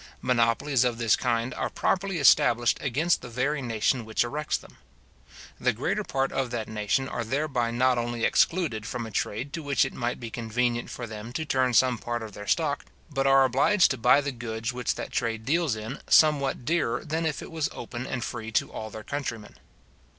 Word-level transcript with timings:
Monopolies 0.23 0.83
of 0.83 0.97
this 0.97 1.15
kind 1.15 1.53
are 1.53 1.69
properly 1.69 2.17
established 2.17 2.79
against 2.81 3.21
the 3.21 3.29
very 3.29 3.61
nation 3.61 4.03
which 4.03 4.23
erects 4.23 4.57
them. 4.57 4.77
The 5.59 5.73
greater 5.73 6.03
part 6.03 6.31
of 6.31 6.49
that 6.49 6.67
nation 6.67 7.07
are 7.07 7.23
thereby 7.23 7.69
not 7.69 7.99
only 7.99 8.23
excluded 8.23 8.87
from 8.87 9.05
a 9.05 9.11
trade 9.11 9.53
to 9.53 9.61
which 9.61 9.85
it 9.85 9.93
might 9.93 10.19
be 10.19 10.31
convenient 10.31 10.89
for 10.89 11.05
them 11.05 11.31
to 11.33 11.45
turn 11.45 11.75
some 11.75 11.99
part 11.99 12.23
of 12.23 12.33
their 12.33 12.47
stock, 12.47 12.85
but 13.11 13.27
are 13.27 13.45
obliged 13.45 13.91
to 13.91 13.97
buy 13.99 14.21
the 14.21 14.31
goods 14.31 14.73
which 14.73 14.95
that 14.95 15.11
trade 15.11 15.45
deals 15.45 15.75
in 15.75 15.99
somewhat 16.09 16.65
dearer 16.65 17.05
than 17.05 17.23
if 17.27 17.43
it 17.43 17.51
was 17.51 17.69
open 17.71 18.07
and 18.07 18.23
free 18.23 18.51
to 18.53 18.71
all 18.71 18.89
their 18.89 19.03
countrymen. 19.03 19.53